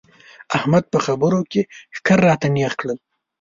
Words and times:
احمد 0.57 0.83
په 0.93 0.99
خبرو 1.05 1.39
کې 1.51 1.61
ښکر 1.95 2.19
راته 2.27 2.47
نېغ 2.55 2.71
کړل. 2.79 2.97